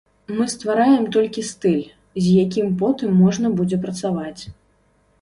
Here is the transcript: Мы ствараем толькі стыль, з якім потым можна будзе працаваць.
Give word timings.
Мы 0.37 0.45
ствараем 0.53 1.03
толькі 1.17 1.43
стыль, 1.51 1.85
з 2.23 2.25
якім 2.43 2.75
потым 2.83 3.15
можна 3.23 3.55
будзе 3.61 3.83
працаваць. 3.89 4.39